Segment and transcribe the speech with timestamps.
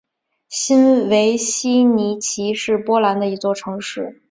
[0.49, 4.19] 新维希尼奇是波兰的一座城市。